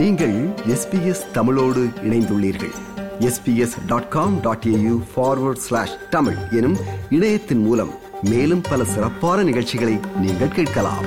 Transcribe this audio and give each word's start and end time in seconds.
நீங்கள் 0.00 0.36
எஸ்பிஎஸ் 0.66 1.30
தமிழோடு 1.32 1.80
இணைந்துள்ளீர்கள். 2.02 2.72
SBS 3.18 3.74
dot 3.86 4.08
com 4.08 4.40
dot 4.40 4.64
AU 4.66 4.94
forward 5.12 5.62
slash 5.64 5.94
Tamil 6.10 6.36
எனும் 6.50 6.76
இணையத்தின் 7.10 7.62
மூலம் 7.64 7.90
மேலும் 8.22 8.62
பல 8.70 8.84
சிறப்பான 8.84 9.42
நிகழ்ச்சிகளை 9.42 9.98
நீங்கள் 10.20 10.48
கேட்கலாம். 10.48 11.06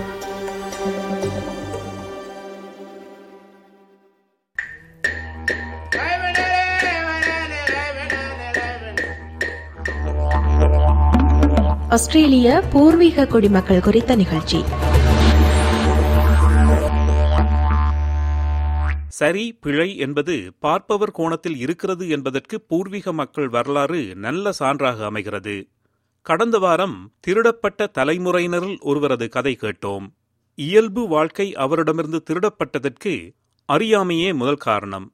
ஆஸ்திரேலிய 11.89 12.64
பூர்வீக 12.69 13.25
குடிமக்கள் 13.25 13.82
குறித்த 13.82 14.16
நிகழ்ச்சி. 14.16 14.64
சரி 19.23 19.43
பிழை 19.61 19.89
என்பது 19.97 20.36
பார்ப்பவர் 20.59 21.11
கோணத்தில் 21.11 21.57
இருக்கிறது 21.57 22.05
என்பதற்கு 22.09 22.55
பூர்வீக 22.61 23.13
மக்கள் 23.13 23.49
வரலாறு 23.49 23.99
நல்ல 24.15 24.51
சான்றாக 24.59 24.99
அமைகிறது. 25.05 25.55
கடந்த 26.25 26.57
வாரம் 26.59 26.97
திருடப்பட்ட 27.19 27.87
தலைமுறையினரில் 27.97 28.79
ஒருவரது 28.82 29.27
கதை 29.29 29.54
கேட்டோம். 29.61 30.05
இயல்பு 30.57 31.04
வாழ்க்கை 31.07 31.47
அவரிடமிருந்து 31.55 32.19
திருடப்பட்டதற்கு 32.30 33.13
அறியாமையே 33.69 34.30
முதல் 34.33 34.61
காரணம். 34.67 35.08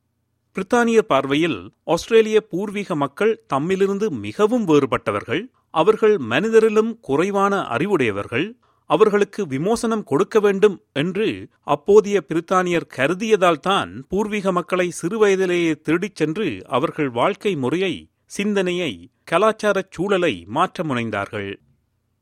பிரித்தானிய 0.56 1.00
பார்வையில் 1.12 1.60
ஆஸ்திரேலிய 1.84 2.40
பூர்வீக 2.52 2.96
மக்கள் 2.96 3.34
தம்மிலிருந்து 3.54 4.10
மிகவும் 4.26 4.66
வேறுபட்டவர்கள் 4.68 5.44
அவர்கள் 5.74 6.16
மனிதரிலும் 6.32 6.92
குறைவான 7.02 7.62
அறிவுடையவர்கள் 7.68 8.48
அவர்களுக்கு 8.90 9.42
விமோசனம் 9.48 10.04
கொடுக்க 10.04 10.38
வேண்டும் 10.40 10.78
என்று 10.94 11.28
அப்போதைய 11.68 12.18
பிரித்தானியர் 12.28 12.92
கருதியதால்தான் 12.98 13.92
பூர்வீக 14.10 14.52
மக்களை 14.52 14.88
சிறுவயதிலேயே 15.02 15.74
திருடிச் 15.82 16.16
சென்று 16.16 16.48
அவர்கள் 16.68 17.10
வாழ்க்கை 17.10 17.54
முறையை 17.56 17.94
சிந்தனையை 18.26 18.92
கலாச்சாரச் 19.32 19.92
சூழலை 19.92 20.34
மாற்ற 20.48 20.84
முனைந்தார்கள். 20.84 21.52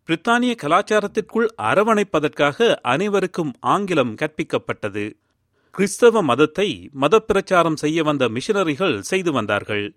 பிரித்தானிய 0.09 0.53
கலாச்சாரத்திற்குள் 0.63 1.47
அரவணைப்பதற்காக 1.61 2.75
அனைவருக்கும் 2.93 3.53
ஆங்கிலம் 3.59 4.13
கற்பிக்கப்பட்டது. 4.15 5.05
கிறிஸ்தவ 5.75 6.21
மதத்தை 6.23 6.69
மதப்பிரச்சாரம் 7.01 7.75
செய்ய 7.75 8.03
வந்த 8.03 8.25
மிஷனரிகள் 8.27 8.97
செய்து 8.99 9.31
வந்தார்கள். 9.31 9.87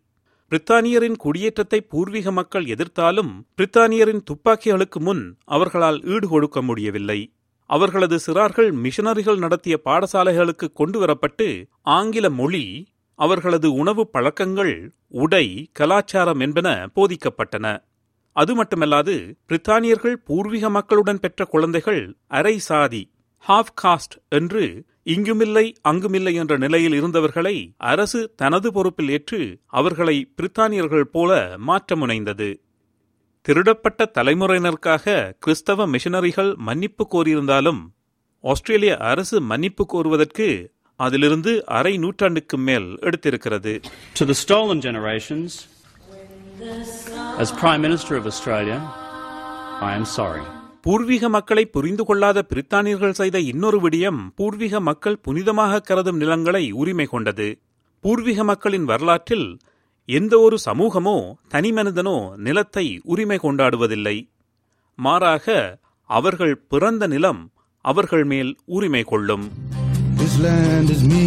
பிரித்தானியரின் 0.52 1.16
குடியேற்றத்தை 1.16 1.78
பூர்வீக 1.80 2.32
மக்கள் 2.32 2.64
எதிர்த்தாலும் 2.64 3.32
பிரித்தானியரின் 3.56 4.22
துப்பாக்கிகளுக்கு 4.30 4.98
முன் 4.98 5.36
அவர்களால் 5.44 6.00
ஈடுகொடுக்க 6.04 6.62
முடியவில்லை. 6.62 7.20
அவர்களது 7.70 8.16
சிறார்கள் 8.26 8.70
மிஷனரிகள் 8.84 9.38
நடத்திய 9.38 9.80
பாடசாலைகளுக்கு 9.84 10.66
கொண்டுவரப்பட்டு 10.74 11.48
ஆங்கில 11.82 12.30
மொழி 12.30 12.64
அவர்களது 13.18 13.72
உணவு 13.72 14.08
பழக்கங்கள் 14.08 14.74
உடை 15.08 15.70
கலாச்சாரம் 15.72 16.40
என்பன 16.40 16.68
போதிக்கப்பட்டன. 16.94 17.66
அது 18.36 18.52
மட்டுமல்லாது 18.62 19.14
பிரித்தானியர்கள் 19.48 20.16
பூர்வீக 20.24 20.70
மக்களுடன் 20.70 21.20
பெற்ற 21.20 21.44
குழந்தைகள் 21.44 22.02
அரை 22.28 22.58
சாதி 22.58 23.02
ஹாஃப் 23.44 23.72
காஸ்ட் 23.82 24.16
என்று 24.28 24.64
இங்குமில்லை 25.10 25.64
அங்குமில்லை 25.82 26.32
என்ற 26.34 26.54
நிலையில் 26.56 26.96
இருந்தவர்களை 26.98 27.54
அரசு 27.92 28.20
தனது 28.36 28.68
பொறுப்பில் 28.72 29.10
ஏற்று 29.10 29.40
அவர்களை 29.72 30.16
பிரித்தானியர்கள் 30.36 31.06
போல 31.12 31.30
மாற்ற 31.68 31.96
முனைந்தது 31.96 32.50
திருடப்பட்ட 33.46 34.06
தலைமுறையினருக்காக 34.16 35.06
கிறிஸ்தவ 35.38 35.86
மிஷனரிகள் 35.86 36.52
மன்னிப்பு 36.60 37.06
கோரியிருந்தாலும் 37.12 37.80
ஆஸ்திரேலிய 38.44 38.92
அரசு 39.10 39.40
மன்னிப்பு 39.50 39.86
கோருவதற்கு 39.86 40.48
அதிலிருந்து 41.00 41.52
அரை 41.78 41.94
நூற்றாண்டுக்கு 41.96 42.56
மேல் 42.60 42.88
எடுத்திருக்கிறது 43.08 43.74
To 44.14 44.24
the 44.24 44.36
stolen 44.36 44.80
generations, 44.80 45.50
as 47.38 47.50
Prime 47.54 47.82
Minister 47.82 48.14
of 48.16 48.26
Australia, 48.26 48.78
I 49.82 49.92
am 49.94 50.06
sorry. 50.12 50.46
பூர்வீக 50.84 51.28
மக்களை 51.28 51.64
புரிந்து 51.66 52.04
கொள்ளாத 52.04 52.38
பிரித்தானியர்கள் 52.42 53.18
செய்த 53.18 53.38
இன்னொரு 53.44 53.78
விடயம் 53.80 54.20
பூர்வீக 54.34 54.80
மக்கள் 54.80 55.20
புனிதமாக 55.24 55.80
கருதும் 55.80 56.16
நிலங்களை 56.16 56.64
உரிமை 56.72 57.06
கொண்டது 57.06 57.48
பூர்வீக 58.04 58.44
மக்களின் 58.44 58.84
வரலாற்றில் 58.84 59.48
எந்த 60.08 60.34
ஒரு 60.40 60.56
சமூகமோ 60.64 61.16
தனிமனிதனோ 61.54 62.16
நிலத்தை 62.38 62.86
உரிமை 63.04 63.38
கொண்டாடுவதில்லை 63.38 64.16
மாறாக 64.98 65.46
அவர்கள் 66.10 66.54
பிறந்த 66.68 67.06
நிலம் 67.06 67.42
அவர்கள் 67.84 68.24
மேல் 68.24 68.52
உரிமை 68.68 69.04
கொள்ளும் 69.04 69.46
This 70.20 70.34
land 70.38 70.88
is 70.90 71.02
me. 71.04 71.22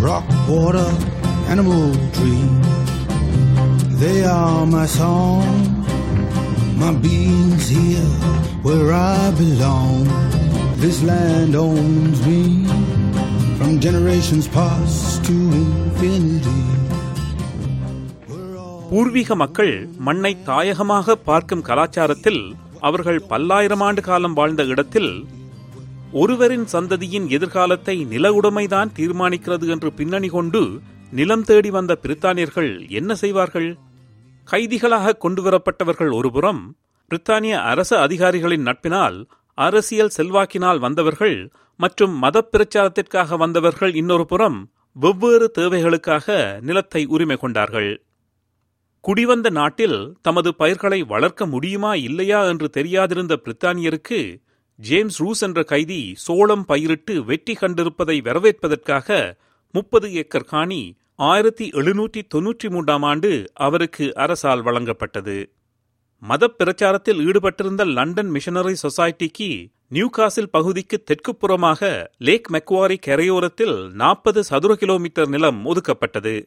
Rock, 0.00 0.28
water, 0.48 0.86
animal, 1.46 1.82
tree. 2.12 2.42
They 3.96 4.18
are 4.28 4.64
my 4.66 4.86
song. 4.92 5.50
My 6.72 6.92
being's 6.96 7.68
here 7.68 8.12
where 8.62 8.88
I 8.94 9.30
belong. 9.34 10.00
This 10.76 11.02
land 11.02 11.54
owns 11.56 12.18
me 12.26 12.40
from 13.58 13.80
generations 13.80 14.48
past 14.48 15.00
to 15.26 15.36
infinity. 15.60 16.58
பூர்வீக 18.90 19.34
மக்கள் 19.34 19.74
மண்ணை 19.98 20.32
தாயகமாக 20.46 21.14
பார்க்கும் 21.24 21.62
கலாச்சாரத்தில் 21.62 22.42
அவர்கள் 22.80 23.20
பல்லாயிரம் 23.26 23.80
ஆண்டு 23.80 24.02
காலம் 24.02 24.34
வாழ்ந்த 24.34 24.62
இடத்தில் 24.64 25.12
ஒருவரின் 26.12 26.66
சந்ததியின் 26.72 27.28
எதிர்காலத்தை 27.28 27.96
நில 28.04 28.32
உடைமைதான் 28.38 28.92
தீர்மானிக்கிறது 28.98 29.68
என்று 29.74 29.90
பின்னணி 29.92 30.28
கொண்டு 30.28 30.62
நிலம் 31.12 31.46
தேடி 31.50 31.70
வந்த 31.70 31.92
பிரித்தானியர்கள் 32.02 32.70
என்ன 33.00 33.14
செய்வார்கள் 33.14 33.70
கைதிகளாக 34.48 35.16
கொண்டுவரப்பட்டவர்கள் 35.16 36.12
ஒருபுறம் 36.12 36.76
பிரித்தானிய 37.10 37.54
அரச 37.62 38.00
அதிகாரிகளின் 38.00 38.66
நட்பினால் 38.66 39.28
அரசியல் 39.54 40.14
செல்வாக்கினால் 40.16 40.78
வந்தவர்கள் 40.78 41.52
மற்றும் 41.76 42.14
மத 42.16 42.48
பிரச்சாரத்திற்காக 42.52 43.36
வந்தவர்கள் 43.36 43.94
இன்னொரு 43.94 44.26
புறம் 44.26 44.70
வெவ்வேறு 44.92 45.50
தேவைகளுக்காக 45.58 46.60
நிலத்தை 46.60 47.06
உரிமை 47.06 47.36
கொண்டார்கள். 47.36 48.02
குடிவந்த 49.04 49.50
நாட்டில் 49.50 50.16
தமது 50.22 50.54
பயிர்களை 50.54 51.02
வளர்க்க 51.02 51.46
முடியுமா 51.46 51.94
இல்லையா 51.94 52.44
என்று 52.44 52.70
தெரியாதிருந்த 52.72 53.36
பிரித்தானியருக்கு 53.44 54.42
ஜேம்ஸ் 54.78 55.20
ரூஸ் 55.20 55.40
என்ற 55.40 55.62
கைதி 55.62 56.14
சோளம் 56.16 56.64
பயிரிட்டு 56.64 57.24
வெற்றி 57.24 57.56
கண்டிருப்பதை 57.60 58.22
வரவேற்பதற்காக 58.22 59.36
முப்பது 59.74 60.12
ஏக்கர் 60.12 60.44
காணி 60.44 60.82
ஆயிரத்தி 61.14 61.68
எழுநூற்றி 61.68 62.22
தொன்னூற்றி 62.34 62.70
மூன்றாம் 62.70 63.02
ஆண்டு 63.02 63.50
அவருக்கு 63.54 64.14
அரசால் 64.14 64.64
வழங்கப்பட்டது. 64.64 65.46
மதப் 66.18 66.62
பிரச்சாரத்தில் 66.62 67.20
ஈடுபட்டிருந்த 67.22 67.86
லண்டன் 67.86 68.28
மிஷனரி 68.28 68.74
சொசைட்டிக்கு 68.82 69.72
நியூகாசில் 69.90 70.46
பகுதிக்கு 70.50 71.04
தெற்குப்புறமாக 71.04 72.06
லேக் 72.18 72.50
மெக்வாரி 72.52 72.96
கரையோரத்தில் 73.06 73.92
நாற்பது 73.92 74.44
சதுர 74.44 74.74
கிலோமீட்டர் 74.74 75.28
நிலம் 75.28 75.64
ஒதுக்கப்பட்டது. 75.66 76.46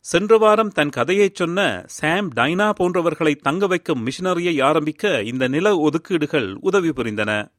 சென்ற 0.00 0.38
வாரம் 0.38 0.70
தன் 0.70 0.88
கதையைச் 0.88 1.34
சொன்ன 1.34 1.82
சாம் 1.86 2.34
டைனா 2.34 2.72
போன்றவர்களை 2.80 3.36
தங்க 3.36 3.66
வைக்கும் 3.66 4.06
மிஷனரியை 4.06 4.62
ஆரம்பிக்க 4.62 5.22
இந்த 5.22 5.48
நில 5.48 5.76
ஒதுக்கீடுகள் 5.76 6.54
உதவி 6.60 6.88
புரிந்தன. 6.88 7.50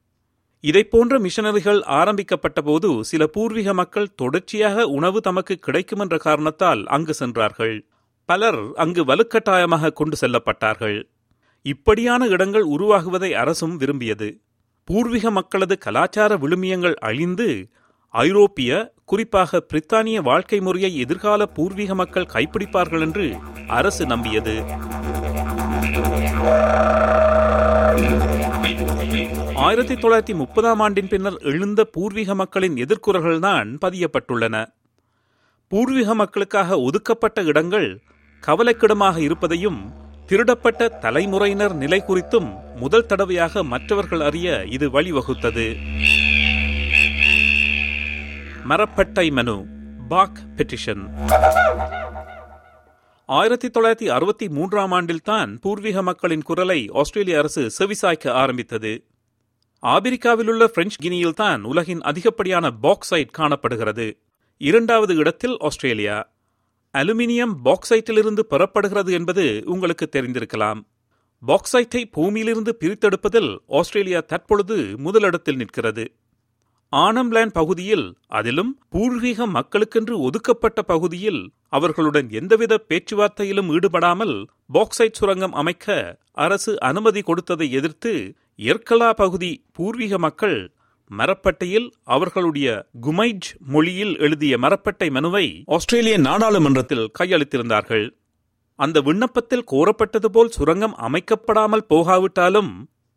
இதைப்போன்ற 0.64 1.14
மிஷனரிகள் 1.26 1.82
ஆரம்பிக்கப்பட்டபோது 1.90 3.00
சில 3.02 3.28
பூர்வீக 3.28 3.74
மக்கள் 3.74 4.16
தொடர்ச்சியாக 4.16 4.86
உணவு 4.88 5.22
தமக்கு 5.22 5.56
கிடைக்கும் 5.56 6.00
என்ற 6.00 6.18
காரணத்தால் 6.18 6.86
அங்கு 6.86 7.14
சென்றார்கள். 7.14 7.88
பலர் 8.26 8.60
அங்கு 8.76 9.06
வலுக்கட்டாயமாக 9.06 9.92
கொண்டு 9.92 10.18
செல்லப்பட்டார்கள். 10.22 10.98
இப்படியான 11.62 12.28
இடங்கள் 12.28 12.66
உருவாகுவதை 12.66 13.32
அரசும் 13.32 13.78
விரும்பியது. 13.78 14.42
பூர்வீக 14.84 15.32
மக்களது 15.32 15.78
கலாச்சார 15.78 16.38
விழுமியங்கள் 16.38 16.94
அழிந்து 16.94 17.70
ஐரோப்பிய 18.10 18.94
குறிப்பாக 19.06 19.66
பிரித்தானிய 19.74 20.22
வாழ்க்கை 20.22 20.60
முறையை 20.60 20.98
எதிர்கால 20.98 21.46
பூர்வீக 21.46 21.96
மக்கள் 21.96 22.32
கைப்பிடிப்பார்கள் 22.34 23.02
என்று 23.02 23.36
அரசு 23.68 24.06
நம்பியது. 24.06 24.66
ஆயிரத்தி 29.54 29.96
தொள்ளாயிரத்தி 29.96 30.34
முப்பதாம் 30.34 30.80
ஆண்டின் 30.80 31.08
பின்னர் 31.08 31.38
எழுந்த 31.38 31.84
பூர்வீக 31.84 32.36
மக்களின் 32.36 32.76
எதிர்குறல்கள்தான் 32.76 33.78
பதியப்பட்டுள்ளன. 33.82 34.66
பூர்வீக 35.68 36.16
மக்களுக்காக 36.16 36.80
ஒதுக்கப்பட்ட 36.80 37.42
இடங்கள் 37.42 38.02
கவலைக்கிடமாக 38.48 39.18
இருப்பதையும் 39.18 39.94
திருடப்பட்ட 40.28 41.00
தலைமுறையினர் 41.00 41.74
நிலை 41.74 42.04
குறித்தும் 42.08 42.76
முதல் 42.76 43.06
தடவையாக 43.06 43.64
மற்றவர்கள் 43.64 44.22
அறிய 44.22 44.64
இது 44.64 44.90
வழிவகுத்தது. 44.90 45.78
மரப்பட்டை 48.70 49.32
மனு 49.32 49.66
பாக் 50.10 50.40
பெட்டிஷன். 50.56 51.04
ஆயிரத்தி 53.30 53.68
தொள்ளாயிரத்தி 53.68 54.10
அறுபத்தி 54.10 54.50
மூன்றாம் 54.50 54.92
ஆண்டில்தான் 54.92 55.62
பூர்வீக 55.62 56.02
மக்களின் 56.02 56.42
குரலை 56.42 56.90
ஆஸ்திரேலிய 56.92 57.38
அரசு 57.38 57.72
செவிசாய்க்க 57.80 58.30
ஆரம்பித்தது. 58.30 59.04
ஆபிரிக்காவிலுள்ள 59.82 60.66
பிரெஞ்சு 60.66 60.96
கினியில்தான் 61.02 61.62
உலகின் 61.62 62.02
அதிகப்படியான 62.02 62.72
பாக்சைட் 62.84 63.32
காணப்படுகிறது. 63.32 64.20
இரண்டாவது 64.58 65.16
இடத்தில் 65.16 65.58
ஆஸ்திரேலியா. 65.60 66.32
அலுமினியம் 66.94 67.54
பாக்சைட்டிலிருந்து 67.66 68.40
பெறப்படுகிறது 68.50 69.12
என்பது 69.12 69.62
உங்களுக்கு 69.66 70.10
தெரிந்திருக்கலாம். 70.12 70.82
பாக்சைட்டை 71.48 72.12
பூமியிலிருந்து 72.12 72.78
பிரித்தெடுப்பதில் 72.80 73.58
ஆஸ்திரேலியா 73.68 74.20
தற்பொழுது 74.20 74.98
முதலிடத்தில் 74.98 75.56
நிற்கிறது. 75.56 76.14
ஆனம்லேண்ட் 76.96 77.54
பகுதியில் 77.54 78.18
அதிலும் 78.28 78.80
பூர்வீக 78.90 79.48
மக்களுக்கென்று 79.48 80.18
ஒதுக்கப்பட்ட 80.18 80.82
பகுதியில் 80.82 81.54
அவர்களுடன் 81.70 82.30
எந்தவித 82.30 82.86
பேச்சுவார்த்தையிலும் 82.90 83.70
ஈடுபடாமல் 83.72 84.46
பாக்சைட் 84.74 85.12
சுரங்கம் 85.12 85.54
அமைக்க 85.54 86.18
அரசு 86.32 86.80
அனுமதி 86.80 87.22
கொடுத்ததை 87.22 87.72
எதிர்த்து 87.72 88.36
எர்கலா 88.58 89.14
பகுதி 89.14 89.66
பூர்வீக 89.74 90.18
மக்கள் 90.18 90.74
மரப்பட்டையில் 91.08 91.94
அவர்களுடைய 92.04 92.88
குமைஜ் 93.02 93.48
மொழியில் 93.60 94.18
எழுதிய 94.18 94.58
மரப்பட்டை 94.58 95.12
மனுவை 95.12 95.64
ஆஸ்திரேலிய 95.66 96.18
நாடாளுமன்றத்தில் 96.18 97.12
கையளித்திருந்தார்கள். 97.20 98.10
அந்த 98.76 99.02
விண்ணப்பத்தில் 99.02 99.64
கோரப்பட்டது 99.72 100.26
போல் 100.26 100.50
சுரங்கம் 100.50 100.96
அமைக்கப்படாமல் 100.98 101.88
போகாவிட்டாலும் 101.90 102.72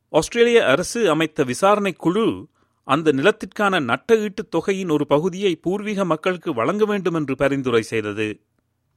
ஆஸ்திரேலிய 0.08 0.66
அரசு 0.66 1.10
அமைத்த 1.10 1.44
விசாரணை 1.44 1.92
குழு 1.92 2.48
அந்த 2.84 3.12
நிலத்திற்கான 3.12 3.80
நட்ட 3.80 4.16
ஈட்டுத் 4.16 4.50
தொகையின் 4.50 4.88
ஒரு 4.88 5.06
பகுதியை 5.06 5.56
பூர்வீக 5.56 6.04
மக்களுக்கு 6.04 6.54
வழங்க 6.54 6.84
வேண்டும் 6.84 7.14
என்று 7.14 7.36
பரிந்துரை 7.36 7.82
செய்தது. 7.82 8.40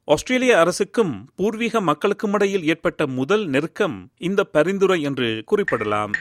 ஆஸ்திரேலிய 0.06 0.60
அரசுக்கும் 0.60 1.30
பூர்வீக 1.36 1.82
மக்களுக்கும் 1.82 2.34
இடையில் 2.34 2.68
ஏற்பட்ட 2.68 3.08
முதல் 3.08 3.46
நெருக்கம் 3.48 4.12
இந்த 4.18 4.44
பரிந்துரை 4.44 5.02
என்று 5.02 5.44
குறிப்பிடலாம். 5.46 6.12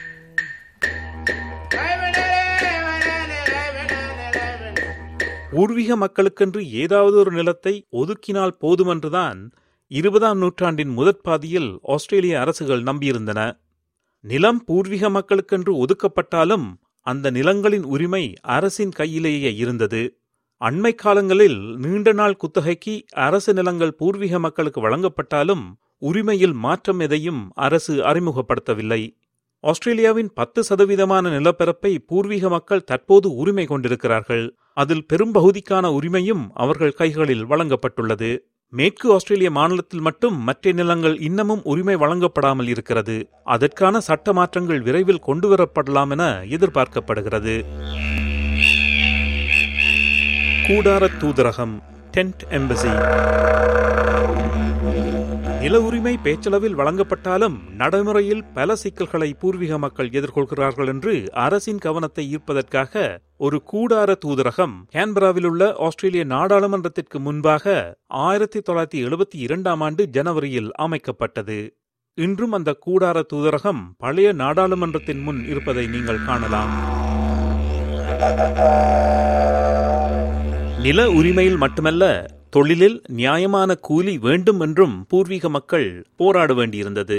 பூர்வீக 5.51 5.97
மக்களுக்கென்று 5.97 6.61
ஏதாவது 6.69 7.17
ஒரு 7.17 7.31
நிலத்தை 7.31 7.85
ஒதுக்கினால் 7.91 8.55
போதுமென்றுதான் 8.61 9.51
இருபதாம் 9.87 10.37
நூற்றாண்டின் 10.37 10.89
முதற் 10.89 11.21
பாதியில் 11.21 11.79
ஆஸ்திரேலிய 11.83 12.39
அரசுகள் 12.39 12.83
நம்பியிருந்தன. 12.83 13.57
நிலம் 14.21 14.63
பூர்வீக 14.63 15.09
மக்களுக்கென்று 15.09 15.85
ஒதுக்கப்பட்டாலும் 15.85 16.73
அந்த 17.05 17.31
நிலங்களின் 17.31 17.83
உரிமை 17.83 18.33
அரசின் 18.41 18.91
கையிலேயே 18.91 19.51
இருந்தது. 19.55 20.01
அண்மை 20.61 20.91
காலங்களில் 20.95 21.59
நீண்ட 21.77 22.11
நாள் 22.11 22.35
குத்தகைக்கு 22.35 22.93
அரசு 23.27 23.53
நிலங்கள் 23.53 23.93
பூர்வீக 23.93 24.39
மக்களுக்கு 24.39 24.79
வழங்கப்பட்டாலும் 24.85 25.65
உரிமையில் 26.01 26.55
மாற்றம் 26.65 26.99
எதையும் 26.99 27.41
அரசு 27.55 27.93
அறிமுகப்படுத்தவில்லை. 28.01 29.01
ஆஸ்திரேலியாவின் 29.63 30.31
பத்து 30.33 30.63
சதவீதமான 30.69 31.29
நிலப்பரப்பை 31.29 31.91
பூர்வீக 32.07 32.49
மக்கள் 32.49 32.83
தற்போது 32.83 33.27
உரிமை 33.35 33.65
கொண்டிருக்கிறார்கள். 33.65 34.45
அதில் 34.73 35.05
பெரும்பகுதிக்கான 35.13 35.85
உரிமையும் 35.99 36.43
அவர்கள் 36.53 36.97
கைகளில் 37.01 37.45
வழங்கப்பட்டுள்ளது. 37.47 38.31
மேற்கு 38.77 39.13
ஆஸ்திரேலிய 39.13 39.49
மாநிலத்தில் 39.51 40.01
மட்டும் 40.01 40.37
மற்ற 40.39 40.71
நிலங்கள் 40.71 41.19
இன்னமும் 41.19 41.61
உரிமை 41.63 41.95
வழங்கப்படாமல் 41.95 42.67
இருக்கிறது. 42.67 43.29
அதற்கான 43.43 43.99
சட்ட 43.99 44.33
மாற்றங்கள் 44.33 44.81
விரைவில் 44.81 45.21
கொண்டுவரப்படலாம் 45.27 46.09
என 46.09 46.25
எதிர்பார்க்கப்படுகிறது. 46.49 47.55
கூடார 50.67 51.09
தூதரகம் 51.21 51.75
டென்ட் 52.13 52.43
எம்பசி. 52.49 52.93
நில 55.65 55.81
உரிமை 55.81 56.19
பேச்சளவில் 56.23 56.75
வழங்கப்பட்டாலும் 56.77 57.55
நடைமுறையில் 57.75 58.43
பல 58.53 58.75
சிக்கல்களை 58.75 59.33
பூர்வீக 59.33 59.77
மக்கள் 59.77 60.09
எதிர்கொள்கிறார்கள் 60.09 60.87
என்று 60.87 61.33
அரசின் 61.33 61.77
கவனத்தை 61.77 62.23
ஈர்ப்பதற்காக 62.35 63.17
ஒரு 63.37 63.61
கூடார 63.71 64.15
தூதரகம் 64.25 64.75
கேன்பராவில் 64.93 65.45
உள்ள 65.45 65.75
ஆஸ்திரேலிய 65.77 66.25
நாடாளுமன்றத்திற்கு 66.25 67.19
முன்பாக 67.19 67.95
ஆயிரத்தி 68.07 68.59
தொள்ளாயிரத்தி 68.59 69.01
எழுபத்தி 69.07 69.35
இரண்டாம் 69.35 69.81
ஆண்டு 69.81 70.07
ஜனவரியில் 70.07 70.71
அமைக்கப்பட்டது. 70.77 71.69
இன்றும் 72.13 72.51
அந்த 72.51 72.77
கூடார 72.85 73.23
தூதரகம் 73.33 73.81
பழைய 73.97 74.33
நாடாளுமன்றத்தின் 74.33 75.21
முன் 75.21 75.47
இருப்பதை 75.47 75.87
நீங்கள் 75.87 76.25
காணலாம். 76.25 76.73
நில 80.81 81.09
உரிமையில் 81.09 81.57
மட்டுமல்ல 81.57 82.25
தொழிலில் 82.55 83.01
நியாயமான 83.07 83.75
கூலி 83.75 84.17
வேண்டும் 84.17 84.59
என்றும் 84.59 85.05
பூர்வீக 85.09 85.49
மக்கள் 85.49 86.05
போராட 86.17 86.53
வேண்டியிருந்தது. 86.53 87.17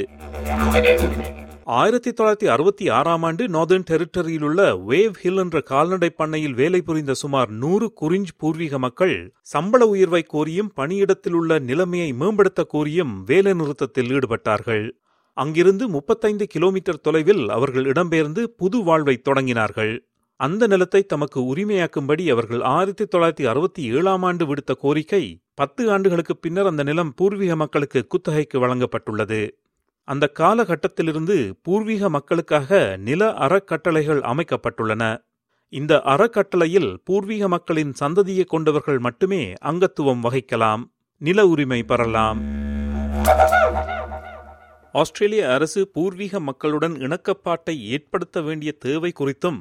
ஆயிரத்தி 1.65 2.11
தொள்ளாயிரத்தி 2.11 2.45
அறுபத்தி 2.45 2.89
ஆறாம் 2.89 3.23
ஆண்டு 3.23 3.47
நார்தர்ன் 3.47 3.85
டெரிட்டரியில் 3.91 4.43
உள்ள 4.43 4.75
வேவ் 4.75 5.15
ஹில் 5.23 5.37
என்ற 5.37 5.61
கால்நடை 5.61 6.11
பண்ணையில் 6.11 6.55
வேலை 6.55 6.81
புரிந்த 6.81 7.15
சுமார் 7.15 7.51
நூறு 7.51 7.93
குறிஞ்ச் 7.93 8.29
பூர்வீக 8.37 8.79
மக்கள் 8.79 9.35
சம்பள 9.43 9.87
உயர்வை 9.87 10.25
கோரியும் 10.33 10.73
பணியிடத்தில் 10.77 11.33
உள்ள 11.33 11.59
நிலைமையை 11.59 12.13
மேம்படுத்த 12.13 12.67
கோரியும் 12.75 13.25
வேலை 13.27 13.55
நிறுத்தத்தில் 13.55 14.09
ஈடுபட்டார்கள். 14.09 14.91
அங்கிருந்து 15.33 15.89
முப்பத்தைந்து 15.89 16.47
கிலோமீட்டர் 16.47 17.01
தொலைவில் 17.01 17.49
அவர்கள் 17.49 17.85
இடம்பெயர்ந்து 17.85 18.43
புது 18.43 18.85
வாழ்வை 18.85 19.21
தொடங்கினார்கள். 19.25 19.99
அந்த 20.37 20.67
நிலத்தை 20.67 21.03
தமக்கு 21.03 21.55
உரிமையாக்கும்படி 21.55 22.31
அவர்கள் 22.31 22.61
ஆயிரத்தி 22.61 23.05
தொள்ளாயிரத்தி 23.05 23.47
அறுபத்தி 23.47 23.93
ஏழாம் 23.93 24.23
ஆண்டு 24.23 24.55
விடுத்த 24.55 24.73
கோரிக்கை 24.79 25.41
பத்து 25.55 25.91
ஆண்டுகளுக்கு 25.91 26.37
பின்னர் 26.37 26.67
அந்த 26.67 26.83
நிலம் 26.83 27.15
பூர்வீக 27.15 27.57
மக்களுக்கு 27.57 28.07
குத்தகைக்கு 28.07 28.67
வழங்கப்பட்டுள்ளது. 28.67 29.51
அந்த 30.05 30.33
காலகட்டத்திலிருந்து 30.39 31.59
பூர்வீக 31.63 32.09
மக்களுக்காக 32.09 32.97
நில 32.97 33.33
அறக்கட்டளைகள் 33.33 34.21
அமைக்கப்பட்டுள்ளன. 34.21 35.25
இந்த 35.69 36.01
அறக்கட்டளையில் 36.05 37.01
பூர்வீக 37.05 37.49
மக்களின் 37.49 37.93
சந்ததியை 38.01 38.45
கொண்டவர்கள் 38.45 38.99
மட்டுமே 38.99 39.53
அங்கத்துவம் 39.65 40.23
வகிக்கலாம். 40.23 40.85
நில 41.19 41.47
உரிமை 41.47 41.83
பெறலாம். 41.83 42.43
ஆஸ்திரேலிய 44.93 45.53
அரசு 45.53 45.89
பூர்வீக 45.89 46.41
மக்களுடன் 46.41 46.93
இணக்கப்பாட்டை 46.93 47.79
ஏற்படுத்த 47.79 48.41
வேண்டிய 48.41 48.73
தேவை 48.73 49.13
குறித்தும் 49.21 49.59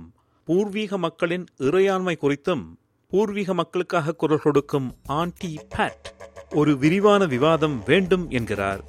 பூர்வீக 0.49 0.99
மக்களின் 0.99 1.47
இறையாண்மை 1.67 2.15
குறித்தும் 2.23 2.65
பூர்வீக 3.13 3.55
மக்களுக்காக 3.55 4.15
குரல் 4.15 4.43
கொடுக்கும் 4.45 4.89
ஆன்டி 5.19 5.53
பேட் 5.75 6.09
ஒரு 6.55 6.73
விரிவான 6.77 7.27
விவாதம் 7.35 7.79
வேண்டும் 7.91 8.27
என்கிறார் 8.39 8.83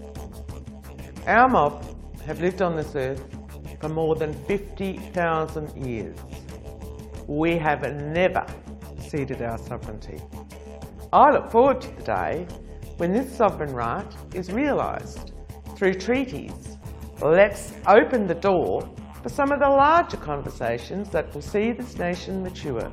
Our 1.28 1.48
mob 1.50 1.74
have 2.28 2.40
lived 2.40 2.62
on 2.62 2.76
this 2.76 2.92
earth 2.98 3.24
for 3.82 3.90
more 3.92 4.16
than 4.16 4.32
50,000 4.48 5.68
years. 5.88 6.18
We 7.42 7.52
have 7.58 7.82
never 8.12 8.44
ceded 9.02 9.42
our 9.42 9.60
sovereignty. 9.60 10.18
I 11.14 11.32
look 11.32 11.50
forward 11.50 11.82
to 11.82 11.92
the 11.96 12.06
day 12.14 12.34
when 12.98 13.12
this 13.12 13.30
sovereign 13.36 13.74
right 13.76 14.12
is 14.34 14.52
realised 14.54 15.28
through 15.76 15.96
treaties. 16.00 16.58
Let's 17.34 17.64
open 17.90 18.28
the 18.28 18.40
door 18.44 18.72
for 19.27 19.33
some 19.33 19.51
of 19.51 19.59
the 19.59 19.69
larger 19.77 20.19
conversations 20.23 21.09
that 21.11 21.35
will 21.35 21.43
see 21.45 21.65
this 21.73 21.93
nation 21.99 22.35
mature. 22.45 22.85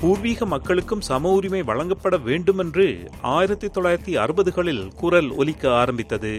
பூர்வீக 0.00 0.46
மக்களுக்கும் 0.46 1.04
சம 1.06 1.30
உரிமை 1.36 1.60
வழங்கப்பட 1.62 2.16
வேண்டும் 2.26 2.58
என்று 2.58 2.86
ஆயிரத்தி 3.30 3.68
தொள்ளாயிரத்தி 3.68 4.14
அறுபதுகளில் 4.24 4.82
குரல் 4.96 5.30
ஒலிக்க 5.36 5.64
ஆரம்பித்தது 5.74 6.32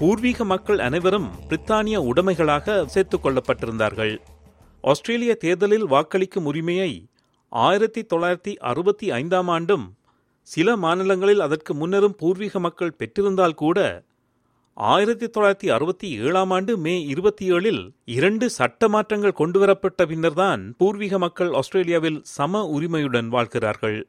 பூர்வீக 0.00 0.44
மக்கள் 0.44 0.80
அனைவரும் 0.80 1.28
பிரித்தானிய 1.48 1.98
உடைமைகளாக 2.10 2.76
சேர்த்துக் 2.86 3.24
கொள்ளப்பட்டிருந்தார்கள் 3.24 4.14
ஆஸ்திரேலிய 4.84 5.34
தேர்தலில் 5.44 5.86
வாக்களிக்கும் 5.86 6.48
உரிமையை 6.52 6.90
ஆயிரத்தி 7.52 8.02
தொள்ளாயிரத்தி 8.12 8.54
அறுபத்தி 8.70 9.08
ஐந்தாம் 9.20 9.52
ஆண்டும் 9.56 9.86
சில 10.48 10.76
மாநிலங்களில் 10.76 11.44
அதற்கு 11.46 11.74
முன்னரும் 11.74 12.18
பூர்வீக 12.18 12.58
மக்கள் 12.60 12.98
பெற்றிருந்தால் 12.98 13.60
கூட 13.60 13.78
ஆயிரத்தி 14.76 15.26
தொள்ளாயிரத்தி 15.26 15.68
அறுபத்தி 15.70 16.18
ஏழாம் 16.18 16.50
ஆண்டு 16.50 16.76
மே 16.76 17.00
இருபத்தி 17.02 17.52
ஏழில் 17.52 17.90
இரண்டு 18.04 18.50
சட்ட 18.50 18.88
மாற்றங்கள் 18.88 19.32
கொண்டுவரப்பட்ட 19.32 20.06
பின்னர்தான் 20.06 20.74
பூர்வீக 20.78 21.18
மக்கள் 21.18 21.52
ஆஸ்திரேலியாவில் 21.52 22.20
சம 22.22 22.62
உரிமையுடன் 22.66 23.28
வாழ்கிறார்கள். 23.28 24.08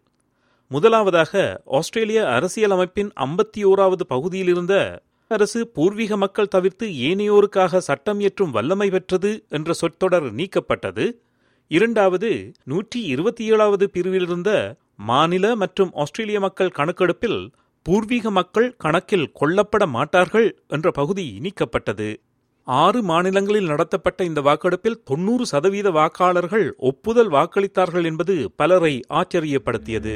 முதலாவதாக 0.67 1.61
ஆஸ்திரேலிய 1.65 2.27
அரசியல் 2.29 2.71
அமைப்பின் 2.71 3.11
ஐம்பத்தி 3.15 3.63
ஓராவது 3.65 4.01
பகுதியிலிருந்த 4.07 5.01
அரசு 5.27 5.67
பூர்வீக 5.67 6.17
மக்கள் 6.17 6.47
தவிர்த்து 6.47 6.87
ஏனையோருக்காக 6.87 7.77
சட்டம் 7.77 8.19
இயற்றும் 8.19 8.51
வல்லமை 8.51 8.89
பெற்றது 8.89 9.43
என்ற 9.49 9.73
சொற்றொடர் 9.73 10.33
நீக்கப்பட்டது. 10.33 11.07
இரண்டாவது 11.67 12.51
நூற்றி 12.63 13.01
இருபத்தி 13.03 13.51
ஏழாவது 13.51 13.89
பிரிவிலிருந்த 13.93 14.73
மாநில 14.95 15.55
மற்றும் 15.55 15.91
ஆஸ்திரேலிய 15.93 16.39
மக்கள் 16.39 16.69
கணக்கெடுப்பில் 16.69 17.51
பூர்வீக 17.85 18.31
மக்கள் 18.31 18.75
கணக்கில் 18.77 19.31
கொல்லப்பட 19.33 19.87
மாட்டார்கள் 19.87 20.59
என்ற 20.67 20.91
பகுதி 20.91 21.39
நீக்கப்பட்டது 21.41 22.15
ஆறு 22.63 23.03
மாநிலங்களில் 23.03 23.65
நடத்தப்பட்ட 23.65 24.23
இந்த 24.23 24.41
வாக்கெடுப்பில் 24.41 25.03
தொன்னூறு 25.03 25.45
சதவீத 25.45 25.91
வாக்காளர்கள் 25.91 26.75
ஒப்புதல் 26.77 27.31
வாக்களித்தார்கள் 27.31 28.03
என்பது 28.03 28.51
பலரை 28.55 28.99
ஆச்சரியப்படுத்தியது. 29.09 30.13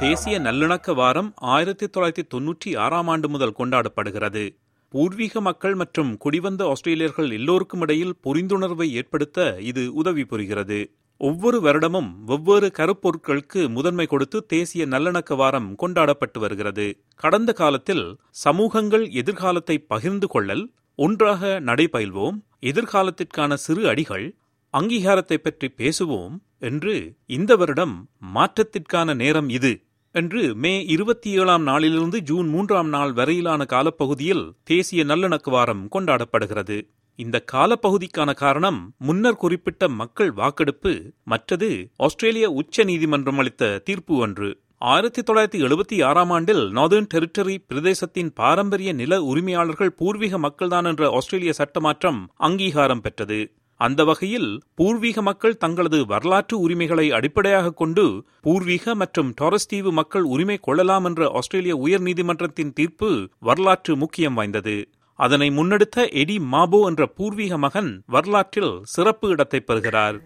தேசிய 0.00 0.40
நல்லிணக்க 0.40 0.94
வாரம் 0.94 1.32
ஆயிரத்தி 1.36 1.86
தொள்ளாயிரத்தி 1.86 2.24
தொன்னூற்றி 2.34 2.76
ஆறாம் 2.78 3.08
ஆண்டு 3.08 3.28
முதல் 3.28 3.56
கொண்டாடப்படுகிறது. 3.58 4.44
பூர்வீக 4.88 5.40
மக்கள் 5.40 5.74
மற்றும் 5.74 6.18
குடிவந்த 6.24 6.72
ஆஸ்திரேலியர்கள் 6.72 7.32
எல்லோருக்கும் 7.32 7.80
இடையில் 7.80 8.14
புரிந்துணர்வை 8.24 8.88
ஏற்படுத்த 8.90 9.56
இது 9.60 9.94
உதவி 9.94 10.24
புரிகிறது. 10.24 10.80
ஒவ்வொரு 11.26 11.58
வருடமும் 11.60 12.10
ஒவ்வொரு 12.26 12.66
கருப்பொருட்களுக்கு 12.78 13.60
முதன்மை 13.68 14.06
கொடுத்து 14.06 14.38
தேசிய 14.46 14.82
நல்லிணக்க 14.86 15.36
வாரம் 15.36 15.68
கொண்டாடப்பட்டு 15.74 16.38
வருகிறது. 16.40 16.86
கடந்த 17.16 17.50
காலத்தில் 17.52 18.04
சமூகங்கள் 18.44 19.04
எதிர்காலத்தை 19.20 19.76
பகிர்ந்து 19.92 20.28
கொள்ளல் 20.28 20.64
ஒன்றாக 20.98 21.60
நடைபயில்வோம் 21.60 22.36
எதிர்காலத்திற்கான 22.70 23.54
சிறு 23.56 23.82
அடிகள் 23.92 24.26
அங்கீகாரத்தை 24.74 25.38
பற்றி 25.38 25.68
பேசுவோம் 25.78 26.34
என்று 26.68 26.94
இந்த 27.36 27.52
வருடம் 27.56 27.94
மாற்றத்திற்கான 28.34 29.14
நேரம் 29.14 29.48
இது 29.48 29.72
என்று 30.14 30.42
மே 30.54 30.72
இருபத்தி 30.94 31.28
ஏழாம் 31.40 31.62
நாளிலிருந்து 31.62 32.18
ஜூன் 32.22 32.48
மூன்றாம் 32.48 32.88
நாள் 32.88 33.12
வரையிலான 33.12 33.62
காலப்பகுதியில் 33.64 34.44
தேசிய 34.64 35.00
நல்லிணக்க 35.04 35.50
வாரம் 35.50 35.84
கொண்டாடப்படுகிறது. 35.88 36.76
இந்த 37.18 37.44
காலப்பகுதிக்கான 37.52 38.34
காரணம் 38.34 38.94
முன்னர் 38.98 39.36
குறிப்பிட்ட 39.36 39.88
மக்கள் 39.88 40.30
வாக்கெடுப்பு 40.30 40.92
மற்றது 41.24 41.68
ஆஸ்திரேலிய 41.96 42.50
உச்ச 42.50 42.84
நீதிமன்றம் 42.84 43.38
அளித்த 43.38 43.78
தீர்ப்பு 43.78 44.16
ஒன்று. 44.16 44.48
ஆயிரத்தி 44.78 45.22
தொள்ளாயிரத்தி 45.22 45.58
எழுபத்தி 45.66 46.04
ஆறாம் 46.04 46.30
ஆண்டில் 46.30 46.62
நார்தர்ன் 46.76 47.06
டெரிட்டரி 47.14 47.54
பிரதேசத்தின் 47.68 48.30
பாரம்பரிய 48.34 48.92
நில 48.92 49.22
உரிமையாளர்கள் 49.22 49.92
பூர்வீக 49.92 50.38
மக்கள்தான் 50.38 50.84
என்ற 50.84 51.10
ஆஸ்திரேலிய 51.10 51.52
சட்டமாற்றம் 51.58 52.20
அங்கீகாரம் 52.36 53.00
பெற்றது. 53.00 53.38
அந்த 53.80 54.04
வகையில் 54.04 54.50
பூர்வீக 54.74 55.22
மக்கள் 55.22 55.56
தங்களது 55.56 56.06
வரலாற்று 56.06 56.60
உரிமைகளை 56.60 57.06
அடிப்படையாக 57.12 57.72
கொண்டு 57.72 58.04
பூர்வீக 58.40 58.94
மற்றும் 58.94 59.34
டாரஸ் 59.40 59.68
தீவு 59.68 59.92
மக்கள் 59.92 60.22
உரிமை 60.22 60.58
கொள்ளலாம் 60.58 61.04
என்ற 61.04 61.30
ஆஸ்திரேலிய 61.34 61.76
உயர் 61.76 62.00
நீதிமன்றத்தின் 62.00 62.72
தீர்ப்பு 62.72 63.28
வரலாற்று 63.40 63.96
முக்கியம் 63.96 64.34
வாய்ந்தது. 64.34 64.76
அதனை 65.16 65.50
முன்னெடுத்த 65.50 66.10
எடி 66.10 66.40
மாபோ 66.52 66.86
என்ற 66.86 67.06
பூர்வீக 67.06 67.58
மகன் 67.58 68.02
வரலாற்றில் 68.06 68.80
சிறப்பு 68.82 69.28
இடத்தை 69.28 69.60
பெறுகிறார். 69.60 70.16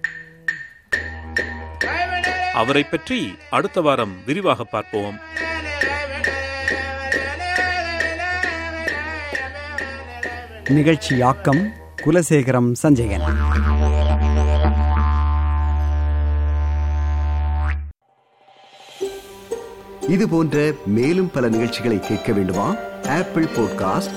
அவரை 2.53 2.83
பற்றி 2.85 3.37
அடுத்த 3.51 3.81
வாரம் 3.81 4.15
விரிவாக 4.27 4.65
பார்ப்போம். 4.65 5.19
நிகழ்ச்சியாக்கம் 10.69 11.63
குலசேகரம் 12.05 12.73
சஞ்சயன். 12.73 13.27
இது 20.09 20.29
போன்ற 20.29 20.73
மேலும் 20.87 21.31
பல 21.31 21.49
நிகழ்ச்சிகளை 21.49 22.01
கேட்க 22.01 22.33
வேண்டுமா? 22.33 22.75
Apple 23.09 23.45
podcast 23.45 24.17